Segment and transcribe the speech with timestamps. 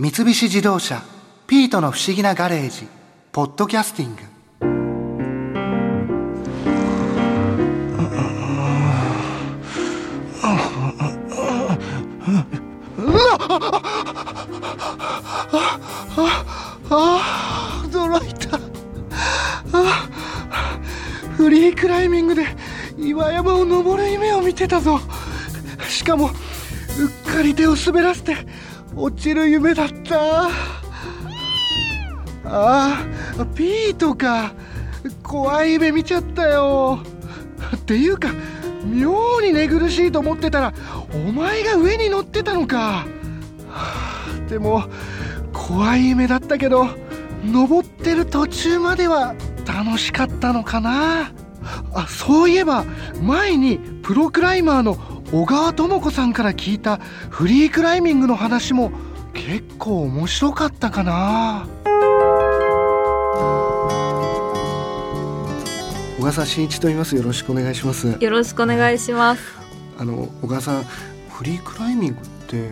[0.00, 1.02] 三菱自動車
[1.48, 2.86] 「ピートの不思議なガレージ」
[3.32, 4.22] 「ポッドキャスティング」
[10.40, 10.54] あ
[16.90, 18.56] あ驚いた
[19.72, 20.08] あ
[21.36, 22.46] フリークライミングで
[22.96, 25.00] 岩山を登る夢を見てたぞ
[25.88, 28.36] しかもうっかり手を滑らせて
[29.00, 30.48] 落ちる夢だった。
[30.50, 30.50] あ
[32.44, 34.52] あピートか。
[35.22, 36.98] 怖い夢見ちゃったよ。
[37.76, 38.30] っていうか
[38.84, 40.72] 妙に寝苦しいと思ってたら
[41.12, 43.06] お前が上に乗ってたのか。
[44.48, 44.84] でも
[45.52, 46.88] 怖い夢だったけど
[47.44, 49.34] 登ってる途中までは
[49.66, 51.30] 楽しかったのかな。
[51.94, 52.84] あそういえば
[53.22, 54.98] 前にプロクライマーの
[55.30, 56.96] 小川智子さんから聞いた
[57.28, 58.90] フリークライミングの話も
[59.34, 61.68] 結構面白かったかな。
[66.16, 67.14] 小川さん新一と言います。
[67.14, 68.16] よろしくお願いします。
[68.18, 69.42] よろしくお願いします。
[69.98, 70.84] あの小川さん
[71.28, 72.70] フリークライミングって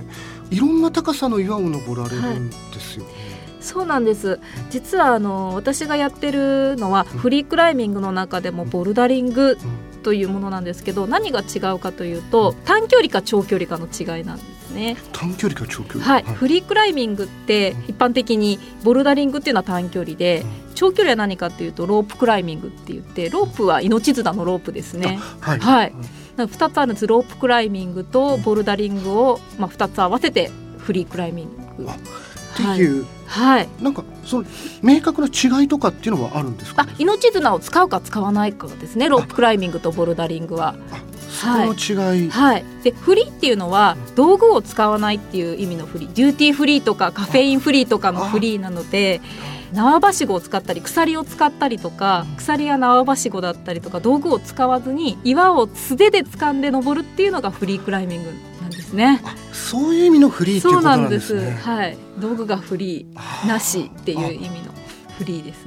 [0.50, 3.16] いろんな高さの岩を登られるんですよね、は
[3.60, 3.62] い。
[3.62, 4.40] そうなんです。
[4.70, 9.58] 実はあの私がやってるのはフリークライミングの中でもボルダリング
[10.06, 14.96] というものなんですけど何が違うかというと短距離か長距離かの違いなんですね。
[15.12, 16.04] 短距離か長距離？
[16.04, 20.44] はい、はい、フリークライミングって一般的にボルダリングっていうのは短距離で
[20.76, 25.18] 長距離は何かっていうとロープクライミングって言ってロープは命綱のロープですね。
[25.40, 25.92] はい、はい。
[26.36, 27.08] 2つあるんです。
[27.08, 31.46] ロープクライミングとボルダリングを、まあ、2つ合わせてフリークライミン
[31.78, 31.88] グ
[32.62, 34.48] っていう、はい、なんかその
[34.82, 39.08] 明確な違いとかっていうのはあるんですか、ね、あ命綱を使うか使わないかですね。
[39.08, 40.74] ロープクライミングとボルダリングは。
[41.36, 46.06] その違い、はい、はい、でフリーっていうのは道具を使わないっていう意味のフリ。
[46.06, 49.20] ーデューティーフリーとかカフェインフリーとかのフリーなので
[49.72, 58.30] 縄ばしごを使ったり鎖を使ったりとか鎖や縄ばしごだったりとか道具を使わずに岩を素手で掴んで登るっていうのがフリークライミング
[58.76, 59.22] ですね。
[59.52, 61.58] そういう意味のフリーっていうことなんですね。
[61.62, 64.72] はい道具がフリーなしっていう意味の
[65.18, 65.66] フリーです。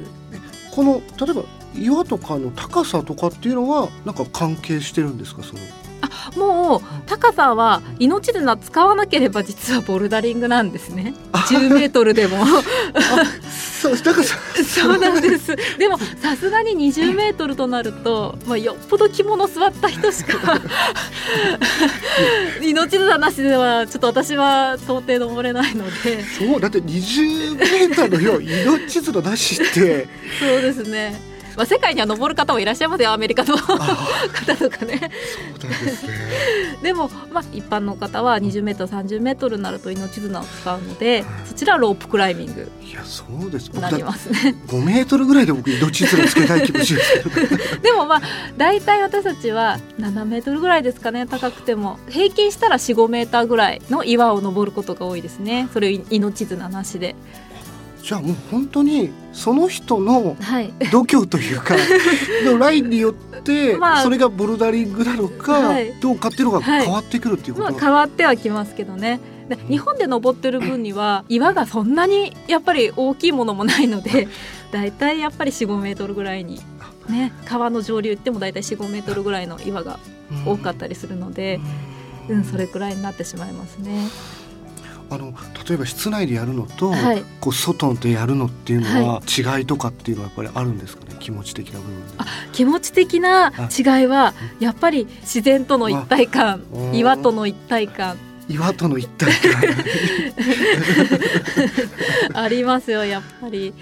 [0.75, 1.44] この例えば
[1.75, 5.44] 岩とかの高さとかっていうのはなんか関係してるんですか？
[5.44, 5.59] その
[6.02, 12.38] あもう高さは命綱使わなければ実はボルダリングなんですね10メートルでも
[13.80, 14.38] そう高さ。
[14.64, 15.56] そうなんです。
[15.78, 20.60] でもさすがに20メートルとなると、まあ、よっぽど着物座った人しか
[22.62, 26.24] 命綱なしではちょっと私は到底登れないので。
[26.24, 30.08] そうだって20メートルよ命綱なしって。
[30.40, 33.58] そうですねまあ、世界には登る方もいらっしゃいますよアメリカの。
[33.58, 35.12] 方とかね。
[36.81, 43.68] でも、まあ、一般の方は20メートル30メートルになると命綱を使うので、そちらはロープクライミングいやそうです。
[43.72, 44.56] なりますね。
[44.68, 47.42] 5メートルぐらいで僕命綱つけたい気持ちですけ
[47.75, 47.81] ど。
[47.81, 48.22] でもまあ
[48.56, 52.00] 大体私たちは7メートルぐらいですかね高くても。
[52.08, 55.68] 平均したら45メーターぐらいの岩を登ることが多いですね。
[55.74, 57.16] それ命綱なしで。
[58.02, 60.36] じゃあもう本当にその人の
[60.92, 61.76] 度胸というか、
[62.46, 69.20] のラインによってそれがボルダリングなのかどうかっていうのが変わってくるっていうこと、まあ、変わってはきますけどね。
[69.68, 74.28] 日本で登ってる分には岩がそんなにやっぱり大きいものもないので
[74.72, 76.62] だいたいやっぱり45メートルぐらいに、
[77.10, 80.00] ね、川の上流行ってもだいたい45メートルぐらいの岩が
[80.46, 81.60] 多かったりするので、
[82.28, 84.08] うん、それくらいになってしまいますね。
[85.12, 85.34] あの
[85.68, 91.16] 例えば室内でやるのと、はい、こう外でやるのっていうのは、違いとかっていうのはやっぱりあるんですかね？
[91.20, 92.14] 気持ち的な部分で。
[92.53, 98.18] 気持ち的な違いはやっぱり自然との一体感岩との一体感。
[98.48, 99.62] 岩との一体感。
[102.44, 103.74] ありますよやっぱり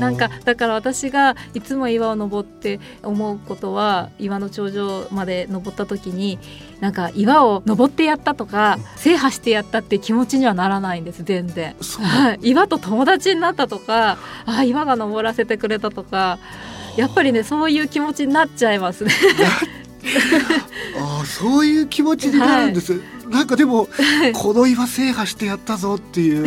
[0.00, 6.38] なんかだから私がいつも岩を登って思うことは岩の頂上まで登った時に
[6.80, 16.38] なんか岩を登ってやったとか制覇してやったって気持ちにはならないんです全然、はい、岩と友達になったとかあ岩が登らせてくれたとか
[16.96, 19.12] やっぱりねそういう気持ちになっちゃいますね。
[20.98, 26.44] あそういう気持ちになるんです、はい、なんかでも、はい、この岩制覇してやったぞっていう、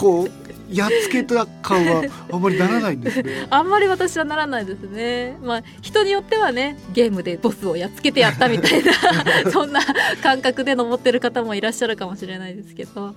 [0.00, 3.46] こうやっつけた感はあんまりならないんですね。
[3.50, 5.36] あんまり私はならないですね。
[5.42, 8.92] まあ人によってはねゲームでボスをやっつけてやったみたいな
[9.50, 9.80] そんな
[10.22, 13.14] 感覚で登ってる方もいらっしゃるかもしれないですけど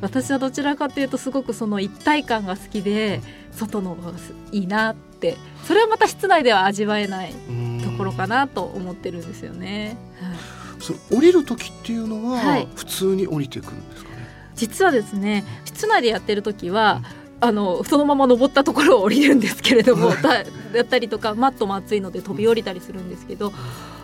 [0.00, 3.20] 私はどちらかというとすごくその一体感が好きで
[3.52, 4.18] 外の方が
[4.52, 7.34] いいなってそれはまた室内では味わえない
[7.82, 9.96] ところかなと思ってるんですよね。
[10.20, 14.10] はい、そ降りる時っていうのは普通に降りてくるんですか、
[14.54, 17.02] 実はですね室内でやってる時は
[17.40, 23.52] あのそのまま登ったところを降りるんですけれどもだだったりとかマットも厚いので飛び降りたりするんですけど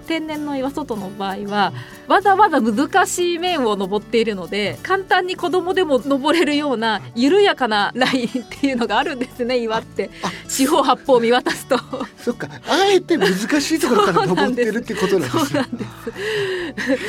[0.01, 1.73] 天然の岩外の場合は
[2.09, 10.11] わざわざ難しい面を登っているので簡単に子供でも登れるような緩やかなラインっていうのがあるんですね岩って。
[10.49, 11.79] 四方八方見渡すと。
[12.19, 12.49] そっか。
[12.67, 15.65] あえて難しいところから登ってるってことなんですよ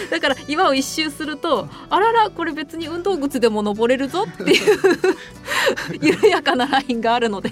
[0.09, 4.79] だから岩を一周するとあららこれ別に運動靴でも登れるぞっていう
[6.01, 7.51] 緩やかなラインがあるので。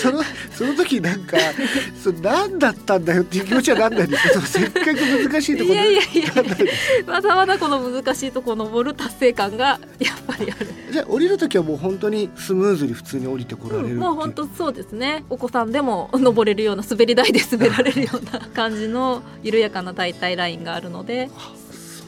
[0.00, 1.36] そのその時なんか
[2.02, 4.94] そ何だったんだよっていう気持ちはなんないんですせっかく
[5.30, 6.06] 難しいところいやいやい
[7.06, 7.12] や。
[7.12, 10.68] わざわざこの難しいところ登る達成感がやっぱりある。
[10.90, 14.14] じゃあ降りる時はもう本当にスムーズに普通に降りてこられるうん、もう。
[14.14, 15.24] 本当そうですね。
[15.30, 21.30] お子さんでも登れるような滑り台で滑られるような感じの緩やかな大体ラインがあるので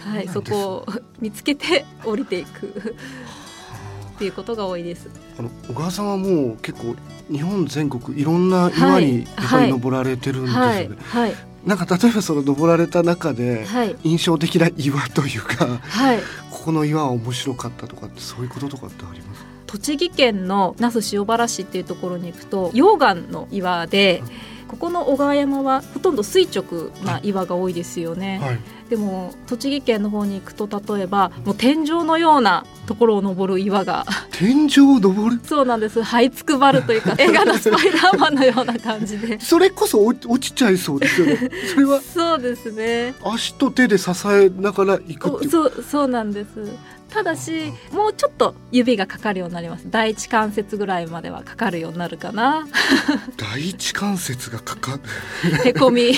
[0.04, 0.86] はい、そこを
[1.18, 5.08] 見つけて降りていくっていうことが多いです。
[5.38, 6.94] あの小川さんはもう結構
[7.30, 10.62] 日本全国いろんな岩にやっぱり登られてるんですよね。
[10.62, 13.66] はいはいはいなんか例えばその登られた中で
[14.02, 16.18] 印象的な岩というか、はい、
[16.50, 19.44] ここの岩は面白かったとかってそういうこととかってあります？
[19.66, 24.22] 栃木県の那須塩原市っていうところに行くと溶岩の岩で、
[24.68, 28.60] ここの小川山はほとんど垂直な岩が多いですよね、はい、
[28.94, 34.04] でも栃木県の方に行くと例えばもう天井のようなところを登る岩が。
[34.30, 35.40] 天井を登る？
[35.44, 35.98] そうなんです。
[36.00, 39.40] 這いつくばるというか 映画のスパイダーマンのような感じで。
[39.40, 41.50] それこそ落ちちゃいそうですよね。
[41.72, 43.14] それはそうですね。
[43.24, 46.94] 足と手で支えながら行くってそうそうなんです。
[47.14, 49.86] ただしもうちょっと指がかかるようになります。
[49.88, 52.66] 第一関節ぐらいまではかかるようになるかな。
[53.36, 55.68] 第一関節がかかる。
[55.68, 56.12] へこみ。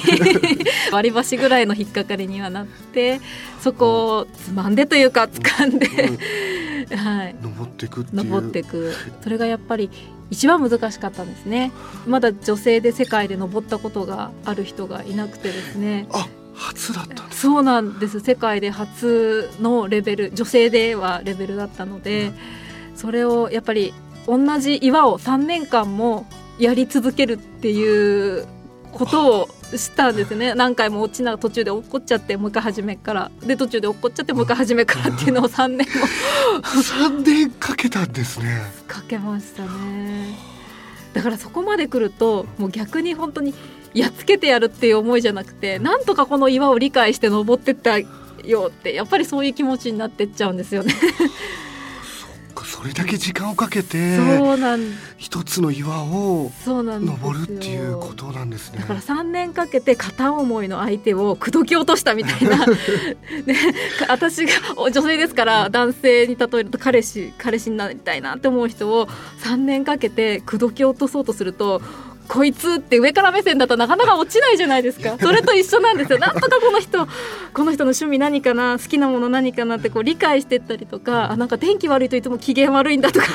[0.93, 3.20] 割り箸ぐらいの引っかかりにはなって
[3.60, 5.86] そこをつまんでというか掴んで、
[6.90, 8.92] うん、はい、登っていく登っていく。
[9.22, 9.90] それがやっぱり
[10.30, 11.72] 一番難しかったんですね。
[12.06, 16.06] まだ女性で世界で登ったことがある人がいなくてですね。
[16.12, 18.20] あ初だったそうなんです。
[18.20, 20.32] 世界で初のレベル。
[20.32, 23.92] 女性ではレベルだったので、うん、それをやっぱり
[24.26, 26.26] 同じ岩を3年間も
[26.58, 28.46] やり続けるっていう
[28.92, 30.54] ことをしたんですね。
[30.54, 33.30] 何回も落ちながら途中で落っこっちゃってもう一回初めから。
[33.44, 35.84] で途中で落っこっちゃってもう一回初めからっていうのを3年も。
[36.62, 38.62] 3年かけたんですね。
[38.86, 40.36] かけましたね。
[41.14, 43.54] だからそこまで来るともう逆に本当に
[43.94, 48.06] やっつけてやるっていう思いじゃなくてなんとかこの岩を理解して登ってったよ
[48.69, 50.92] ってやっぱりそういう気持ちになってっちゃうんですよね。
[50.92, 50.98] そ
[52.86, 54.18] れだけ時間をかけて
[55.16, 58.80] 一つの岩を登るっていうことなんですね。
[58.80, 62.66] だから3年かけて片思いの相手を口説き落としたみたいな、
[63.46, 63.56] ね、
[64.08, 69.08] 私が女性ですから男性に例えると彼氏彼氏になりたいなって思う人を
[69.42, 71.82] 3年かけて口説き落とそうとすると
[72.28, 75.17] こいつって上から目線だとなかなか落ちないじゃないですか。
[75.19, 76.19] それと一緒なんですよ。
[76.19, 77.06] なんとかこの人
[77.52, 83.26] この人の趣味何かな好きなもの何かなってこう理解してったりとかあなんか天気悪いといつも機嫌悪いんだとか。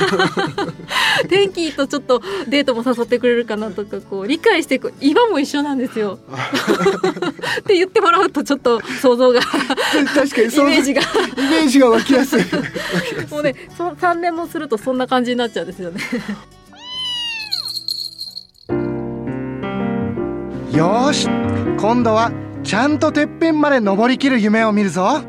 [1.30, 6.20] 天気とちょっとデートも誘ってくれるかなとかこう理解していく今も一緒なんですよ。
[7.60, 9.42] って言ってもらうとちょっと想像が
[10.14, 11.02] 確かにイメージが。
[11.02, 11.06] イ
[11.50, 12.44] メージが湧きやすい。
[13.30, 16.02] もうねそ3年もするとそんな感じになっちゃうんですよね
[20.74, 21.28] よし。
[21.80, 22.32] 今度は
[22.64, 25.22] ちゃんとてっぺんまで登りきる夢を見るぞ。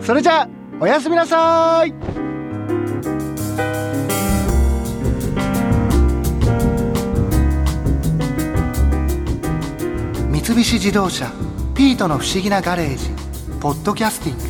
[0.00, 0.48] それじゃあ
[0.80, 1.94] おやすみなさい。
[10.30, 11.30] 三菱自動車
[11.74, 13.10] ピートの不思議なガレージ
[13.60, 14.44] ポッドキャスティング。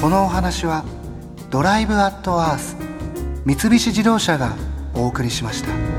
[0.00, 0.84] このお話は
[1.50, 2.76] ドライブアットアース
[3.46, 4.54] 三菱自動車が
[4.94, 5.91] お送りしました。